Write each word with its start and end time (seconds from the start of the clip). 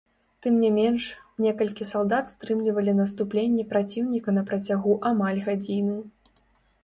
Тым 0.43 0.53
не 0.61 0.69
менш, 0.77 1.03
некалькі 1.45 1.85
салдат 1.89 2.31
стрымлівалі 2.33 2.95
наступленне 3.01 3.63
праціўніка 3.73 4.29
на 4.37 4.43
працягу 4.53 4.95
амаль 5.11 5.39
гадзіны. 5.51 5.97